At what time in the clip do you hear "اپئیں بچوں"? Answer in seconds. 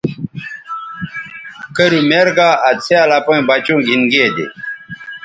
3.17-3.79